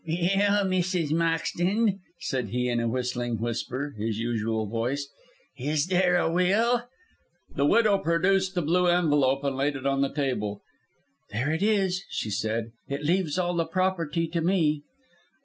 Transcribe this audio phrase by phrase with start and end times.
[0.03, 1.11] "Well, Mrs.
[1.11, 5.07] Moxton," said he in a whistling whisper, his usual voice,
[5.59, 6.85] "is there a will?"
[7.55, 10.63] The widow produced the blue envelope and laid it on the table.
[11.29, 14.81] "There it is," she said, "it leaves all the property to me."